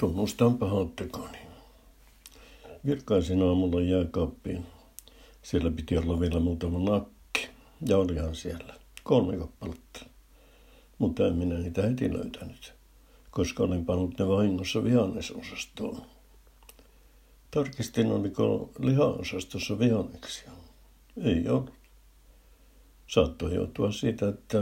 Tunnustan 0.00 0.58
pahat 0.58 0.96
tekoni. 0.96 1.38
Vilkkaisin 2.86 3.42
aamulla 3.42 3.80
jääkaappiin. 3.80 4.66
Siellä 5.42 5.70
piti 5.70 5.98
olla 5.98 6.20
vielä 6.20 6.40
muutama 6.40 6.78
nakki. 6.90 7.48
Ja 7.86 7.98
olihan 7.98 8.34
siellä. 8.34 8.74
Kolme 9.04 9.36
kappaletta. 9.36 10.06
Mutta 10.98 11.26
en 11.26 11.34
minä 11.34 11.58
niitä 11.58 11.82
heti 11.82 12.12
löytänyt, 12.12 12.72
koska 13.30 13.62
olin 13.62 13.84
pannut 13.84 14.18
ne 14.18 14.28
vahingossa 14.28 14.84
vihannesosastoon. 14.84 16.02
Tarkistin, 17.50 18.12
oliko 18.12 18.70
lihaosastossa 18.78 19.78
vihanneksia. 19.78 20.50
Ei 21.22 21.48
ollut. 21.48 21.72
Saattoi 23.06 23.54
joutua 23.54 23.92
siitä, 23.92 24.28
että 24.28 24.58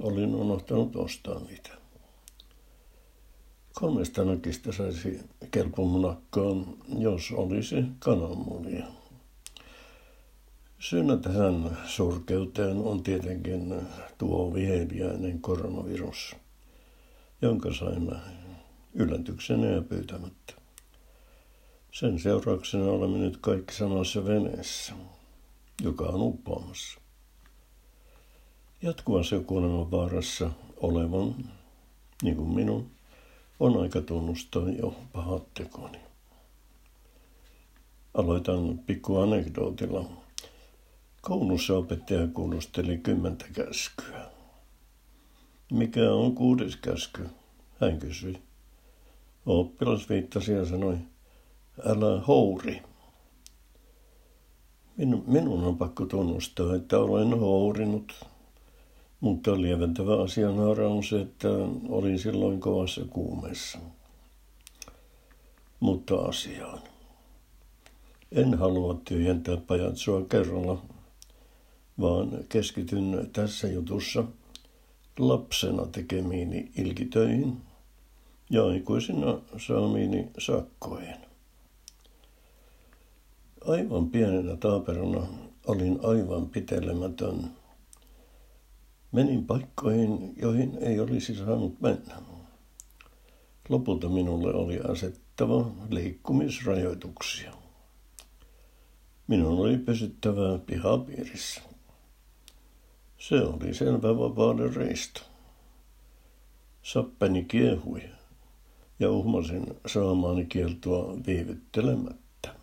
olin 0.00 0.34
unohtanut 0.34 0.96
ostaa 0.96 1.40
niitä. 1.40 1.79
Kolmesta 3.72 4.24
nakista 4.24 4.72
saisi 4.72 5.20
kelpumunakkaan, 5.50 6.66
jos 6.98 7.32
olisi 7.32 7.76
kananmunia. 7.98 8.86
Syynä 10.78 11.16
tähän 11.16 11.78
surkeuteen 11.86 12.76
on 12.76 13.02
tietenkin 13.02 13.74
tuo 14.18 14.54
viheliäinen 14.54 15.40
koronavirus, 15.40 16.36
jonka 17.42 17.74
saimme 17.74 18.16
yllätyksenä 18.94 19.66
ja 19.66 19.82
pyytämättä. 19.82 20.54
Sen 21.92 22.18
seurauksena 22.18 22.84
olemme 22.84 23.18
nyt 23.18 23.36
kaikki 23.36 23.74
samassa 23.74 24.24
veneessä, 24.24 24.92
joka 25.82 26.04
on 26.04 26.22
uppoamassa. 26.22 27.00
Jatkuvassa 28.82 29.40
kuoleman 29.40 29.90
vaarassa 29.90 30.50
olevan, 30.76 31.34
niin 32.22 32.36
kuin 32.36 32.54
minun, 32.54 32.90
on 33.60 33.82
aika 33.82 34.00
tunnustaa 34.00 34.68
jo 34.68 34.94
pahat 35.12 35.54
tekoni. 35.54 35.98
Aloitan 38.14 38.78
pikku 38.78 39.16
anekdootilla. 39.16 40.04
Koulussa 41.20 41.76
opettaja 41.76 42.26
kuulosteli 42.26 42.98
kymmentä 42.98 43.44
käskyä. 43.52 44.30
Mikä 45.72 46.12
on 46.12 46.34
kuudes 46.34 46.76
käsky? 46.76 47.28
Hän 47.80 47.98
kysyi. 47.98 48.42
Oppilas 49.46 50.08
viittasi 50.08 50.52
ja 50.52 50.64
sanoi, 50.64 50.98
älä 51.86 52.20
houri. 52.20 52.82
Minun, 54.96 55.24
minun 55.26 55.64
on 55.64 55.78
pakko 55.78 56.06
tunnustaa, 56.06 56.74
että 56.74 56.98
olen 56.98 57.40
hourinut 57.40 58.26
mutta 59.20 59.60
lieventävä 59.60 60.22
asianhaara 60.22 60.88
on 60.88 61.04
se, 61.04 61.20
että 61.20 61.48
olin 61.88 62.18
silloin 62.18 62.60
kovassa 62.60 63.04
kuumeessa. 63.10 63.78
Mutta 65.80 66.14
asiaan. 66.14 66.80
En 68.32 68.58
halua 68.58 69.00
tyhjentää 69.04 69.56
pajatsoa 69.56 70.24
kerralla, 70.24 70.82
vaan 72.00 72.30
keskityn 72.48 73.30
tässä 73.32 73.68
jutussa 73.68 74.24
lapsena 75.18 75.86
tekemiini 75.86 76.70
ilkitöihin 76.76 77.56
ja 78.50 78.66
aikuisina 78.66 79.38
saamiini 79.66 80.28
sakkoihin. 80.38 81.16
Aivan 83.66 84.10
pienenä 84.10 84.56
taaperona 84.56 85.26
olin 85.66 85.98
aivan 86.02 86.46
pitelemätön– 86.46 87.44
Menin 89.12 89.46
paikkoihin, 89.46 90.34
joihin 90.36 90.78
ei 90.80 91.00
olisi 91.00 91.34
saanut 91.34 91.80
mennä. 91.80 92.14
Lopulta 93.68 94.08
minulle 94.08 94.54
oli 94.54 94.80
asettava 94.88 95.70
liikkumisrajoituksia. 95.90 97.52
Minun 99.26 99.58
oli 99.58 99.78
pysyttävä 99.78 100.58
pihapiirissä. 100.66 101.60
Se 103.18 103.40
oli 103.40 103.74
selvä 103.74 104.18
vapauden 104.18 104.74
reisto. 104.74 105.20
Sappeni 106.82 107.44
kiehui 107.44 108.02
ja 109.00 109.10
uhmasin 109.10 109.66
saamaani 109.86 110.46
kieltoa 110.46 111.16
viivyttelemättä. 111.26 112.54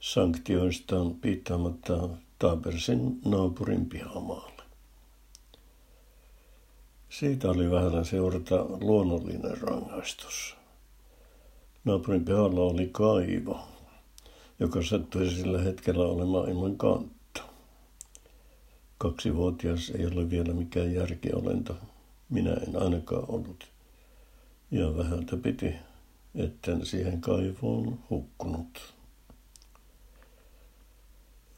Sanktioista 0.00 0.96
piittaamatta 1.20 2.08
taapersin 2.38 3.20
naapurin 3.24 3.86
pihamaalle. 3.86 4.51
Siitä 7.12 7.50
oli 7.50 7.70
vähän 7.70 8.04
seurata 8.04 8.66
luonnollinen 8.80 9.60
rangaistus. 9.60 10.56
Naapurin 11.84 12.24
pihalla 12.24 12.60
oli 12.60 12.88
kaivo, 12.92 13.60
joka 14.58 14.82
sattui 14.82 15.30
sillä 15.30 15.62
hetkellä 15.62 16.04
olemaan 16.04 16.48
ilman 16.48 16.76
kantta. 16.76 17.42
Kaksivuotias 18.98 19.90
ei 19.90 20.06
ole 20.06 20.30
vielä 20.30 20.52
mikään 20.52 20.94
järkiolento. 20.94 21.76
Minä 22.30 22.52
en 22.52 22.82
ainakaan 22.82 23.24
ollut. 23.28 23.66
Ja 24.70 24.96
vähältä 24.96 25.36
piti, 25.36 25.74
etten 26.34 26.86
siihen 26.86 27.20
kaivoon 27.20 27.98
hukkunut. 28.10 28.94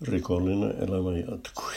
Rikollinen 0.03 0.71
elämä 0.71 1.19
jatkui. 1.19 1.75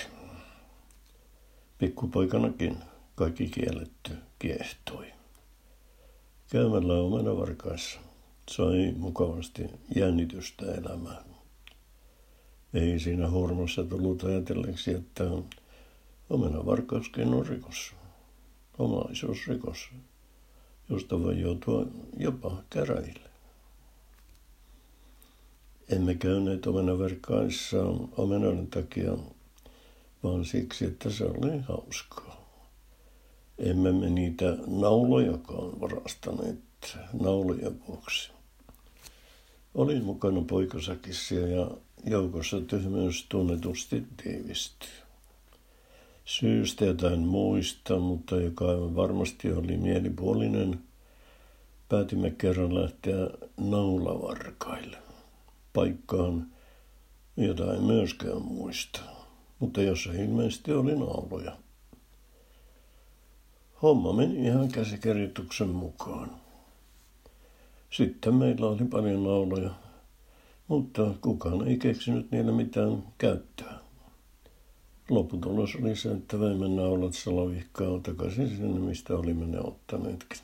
Pikkupoikanakin 1.77 2.77
kaikki 3.17 3.47
kielletty 3.47 4.11
kiehtoi. 4.39 5.05
Käymällä 6.51 6.93
omenavarkaissa 6.93 7.99
sai 8.51 8.93
mukavasti 8.97 9.63
jännitystä 9.95 10.65
elämään. 10.65 11.23
Ei 12.73 12.99
siinä 12.99 13.29
hurmassa 13.29 13.83
tullut 13.83 14.23
ajatelleeksi, 14.23 14.93
että 14.93 15.23
omenavarkauskin 16.29 17.33
on 17.33 17.47
rikos, 17.47 17.93
omaisuusrikos, 18.77 19.89
josta 20.89 21.23
voi 21.23 21.41
joutua 21.41 21.85
jopa 22.19 22.63
käräjille. 22.69 23.29
Emme 25.89 26.15
käyneet 26.15 26.67
omenaverkkaissa 26.67 27.77
omenoiden 28.17 28.67
takia, 28.67 29.17
vaan 30.23 30.45
siksi, 30.45 30.85
että 30.85 31.09
se 31.09 31.25
oli 31.25 31.59
hauskaa. 31.59 32.46
Emme 33.59 33.91
me 33.91 34.09
niitä 34.09 34.57
naulojakaan 34.67 35.81
varastaneet 35.81 36.59
naulojen 37.21 37.81
vuoksi. 37.87 38.31
Olin 39.75 40.03
mukana 40.03 40.41
poikasakissa 40.41 41.35
ja 41.35 41.71
joukossa 42.05 42.61
tyhmyys 42.61 43.25
tunnetusti 43.29 44.03
tiivistyi. 44.23 44.89
Syystä 46.25 46.85
jotain 46.85 47.19
muista, 47.19 47.99
mutta 47.99 48.35
joka 48.35 48.69
aivan 48.69 48.95
varmasti 48.95 49.51
oli 49.51 49.77
mielipuolinen, 49.77 50.79
päätimme 51.89 52.31
kerran 52.31 52.75
lähteä 52.75 53.27
naulavarkaille. 53.57 54.97
Paikkaan, 55.73 56.47
jota 57.37 57.73
en 57.73 57.83
myöskään 57.83 58.41
muista, 58.41 58.99
mutta 59.59 59.81
jossa 59.81 60.11
ilmeisesti 60.11 60.73
oli 60.73 60.95
nauloja. 60.95 61.57
Homma 63.81 64.13
meni 64.13 64.47
ihan 64.47 64.67
käsikirjoituksen 64.67 65.69
mukaan. 65.69 66.31
Sitten 67.89 68.33
meillä 68.33 68.67
oli 68.67 68.85
paljon 68.85 69.23
nauloja, 69.23 69.69
mutta 70.67 71.13
kukaan 71.21 71.67
ei 71.67 71.77
keksinyt 71.77 72.31
niille 72.31 72.51
mitään 72.51 73.03
käyttöä. 73.17 73.73
Lopputulos 75.09 75.75
oli 75.75 75.95
se, 75.95 76.11
että 76.11 76.39
veimme 76.39 76.67
naulat 76.67 77.13
salavihkaa 77.13 77.99
takaisin 78.03 78.49
sinne, 78.49 78.79
mistä 78.79 79.15
olimme 79.15 79.45
ne 79.45 79.59
ottaneetkin. 79.59 80.39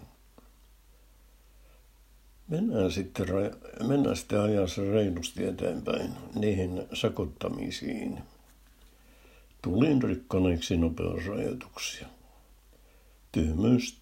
Mennään 2.47 2.91
sitten, 2.91 3.27
mennään 3.87 4.15
sitten 4.15 4.41
ajassa 4.41 4.81
reilusti 4.81 5.45
eteenpäin 5.45 6.11
niihin 6.35 6.83
sakottamisiin. 6.93 8.19
Tulin 9.61 10.03
rikkoneeksi 10.03 10.77
nopeusrajoituksia. 10.77 12.07
Tyhmyys 13.33 13.97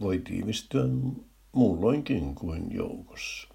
voi 0.00 0.18
tiivistyä 0.18 0.84
muulloinkin 1.52 2.34
kuin 2.34 2.72
joukossa. 2.74 3.48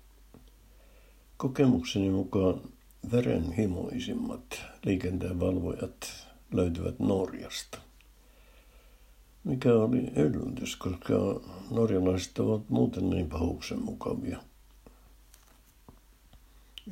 Kokemukseni 1.38 2.10
mukaan 2.10 2.62
verenhimoisimmat 3.12 4.62
liikenteenvalvojat 4.86 6.28
löytyvät 6.54 7.00
Norjasta. 7.00 7.78
Mikä 9.44 9.74
oli 9.74 10.12
yllätys, 10.16 10.76
koska 10.76 11.16
norjalaiset 11.72 12.40
ovat 12.40 12.70
muuten 12.70 13.10
niin 13.10 13.30
pahuksen 13.30 13.82
mukavia. 13.82 14.44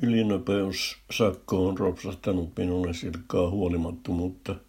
Ylinopeussakko 0.02 1.68
on 1.68 1.78
ropsahtanut 1.78 2.50
minulle 2.56 2.94
silkkaa 2.94 3.50
huolimattomuutta– 3.50 4.54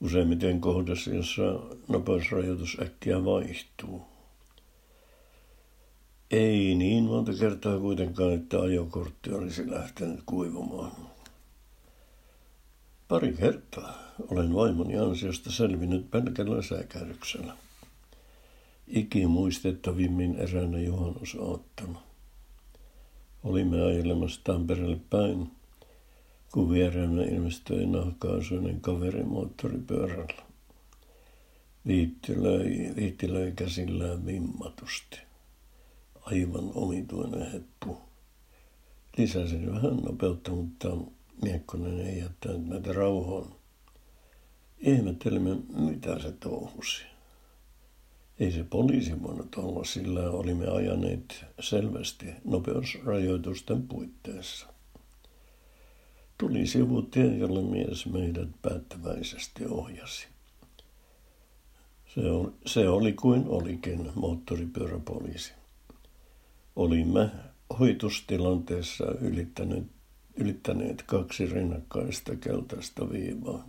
useimmiten 0.00 0.60
kohdassa, 0.60 1.10
jossa 1.10 1.42
nopeusrajoitus 1.88 2.76
äkkiä 2.82 3.24
vaihtuu. 3.24 4.02
Ei 6.30 6.74
niin 6.74 7.04
monta 7.04 7.32
kertaa 7.40 7.78
kuitenkaan, 7.78 8.32
että 8.32 8.60
ajokortti 8.60 9.32
olisi 9.32 9.70
lähtenyt 9.70 10.20
kuivumaan. 10.26 10.92
Pari 13.08 13.32
kertaa 13.32 13.98
olen 14.28 14.54
vaimoni 14.54 14.98
ansiosta 14.98 15.52
selvinnyt 15.52 16.10
pelkällä 16.10 16.62
säikäyksellä. 16.62 17.56
Iki 18.88 19.26
muistettavimmin 19.26 20.36
eräänä 20.36 20.78
juhannusaattona. 20.78 21.98
Olimme 23.44 23.82
ajelemassa 23.82 24.40
Tampereelle 24.44 25.00
päin, 25.10 25.50
kun 26.56 26.70
vieraamme 26.70 27.24
ilmestyi 27.24 27.86
nahkaasuinen 27.86 28.80
kaveri 28.80 29.22
moottoripyörällä. 29.22 30.42
Viitti 31.86 32.42
löi, 32.42 32.92
viitti 32.96 33.32
löi 33.32 33.52
käsillään 33.52 34.26
vimmatusti. 34.26 35.18
Aivan 36.20 36.70
omituinen 36.74 37.52
heppu. 37.52 37.98
Lisäsin 39.16 39.72
vähän 39.72 39.96
nopeutta, 39.96 40.50
mutta 40.50 40.88
Miekkonen 41.42 42.00
ei 42.00 42.18
jättänyt 42.18 42.66
näitä 42.66 42.92
rauhoon. 42.92 43.56
Ihmettelimme, 44.78 45.56
mitä 45.78 46.18
se 46.18 46.32
touhusi. 46.32 47.02
Ei 48.40 48.52
se 48.52 48.64
poliisi 48.64 49.22
voinut 49.22 49.54
olla, 49.54 49.84
sillä 49.84 50.30
olimme 50.30 50.66
ajaneet 50.66 51.44
selvästi 51.60 52.26
nopeusrajoitusten 52.44 53.88
puitteissa. 53.88 54.75
Tuli 56.38 56.66
sivutie, 56.66 57.36
jolle 57.36 57.62
mies 57.62 58.06
meidät 58.06 58.48
päättäväisesti 58.62 59.64
ohjasi. 59.68 60.26
Se, 62.14 62.30
oli, 62.30 62.52
se 62.66 62.88
oli 62.88 63.12
kuin 63.12 63.44
olikin 63.48 64.10
moottoripyöräpoliisi. 64.14 65.52
Olimme 66.76 67.30
hoitustilanteessa 67.78 69.04
ylittäneet, 69.20 69.84
ylittäneet 70.36 71.02
kaksi 71.02 71.46
rinnakkaista 71.46 72.36
keltaista 72.36 73.10
viivaa. 73.10 73.68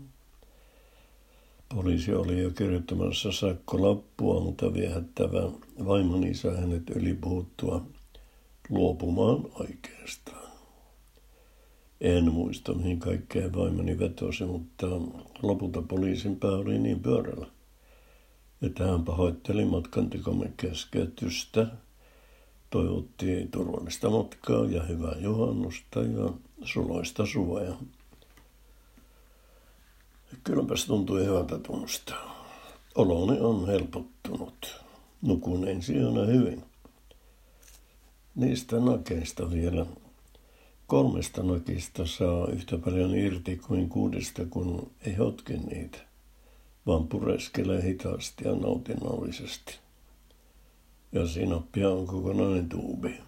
Poliisi 1.75 2.13
oli 2.13 2.41
jo 2.41 2.51
kirjoittamassa 2.51 3.31
sakkolappua, 3.31 4.41
mutta 4.41 4.73
viehättävä 4.73 5.51
vaimon 5.85 6.23
isä 6.23 6.51
hänet 6.51 6.83
puhuttua 7.21 7.85
luopumaan 8.69 9.45
oikeastaan. 9.59 10.46
En 12.01 12.31
muista, 12.31 12.73
mihin 12.73 12.99
kaikkeen 12.99 13.55
vaimoni 13.55 13.99
vetosi, 13.99 14.45
mutta 14.45 14.87
lopulta 15.43 15.81
poliisin 15.81 16.35
pää 16.35 16.51
oli 16.51 16.79
niin 16.79 16.99
pyörällä, 16.99 17.47
että 18.61 18.85
hän 18.87 19.03
pahoitteli 19.03 19.65
matkantekomme 19.65 20.51
keskeytystä, 20.57 21.67
toivotti 22.69 23.47
turvallista 23.51 24.09
matkaa 24.09 24.65
ja 24.65 24.83
hyvää 24.83 25.15
juhannusta 25.19 25.99
ja 26.01 26.33
suloista 26.63 27.25
suoja. 27.25 27.75
Kylläpäs 30.43 30.85
tuntui 30.85 31.25
hyvältä 31.25 31.59
tunnustaa. 31.59 32.45
Oloni 32.95 33.39
on 33.39 33.67
helpottunut. 33.67 34.83
Nukun 35.21 35.67
ensi 35.67 35.93
hyvin. 36.27 36.63
Niistä 38.35 38.79
nakeista 38.79 39.51
vielä. 39.51 39.85
Kolmesta 40.87 41.43
nakista 41.43 42.05
saa 42.05 42.47
yhtä 42.47 42.77
paljon 42.77 43.15
irti 43.15 43.57
kuin 43.57 43.89
kuudesta, 43.89 44.45
kun 44.45 44.91
ei 45.05 45.15
hotke 45.15 45.53
niitä, 45.53 45.97
vaan 46.85 47.07
pureskelee 47.07 47.83
hitaasti 47.83 48.47
ja 48.47 48.55
nautinnollisesti. 48.55 49.79
Ja 51.11 51.27
sinappia 51.27 51.89
on 51.89 52.07
kokonainen 52.07 52.69
tuubi. 52.69 53.26